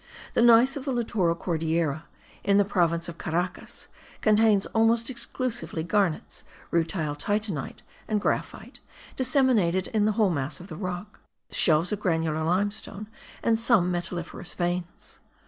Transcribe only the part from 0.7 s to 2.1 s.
of the littoral Cordillera,